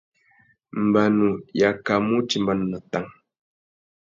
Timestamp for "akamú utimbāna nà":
1.69-2.79